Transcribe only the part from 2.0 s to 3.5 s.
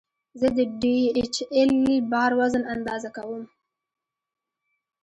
بار وزن اندازه کوم.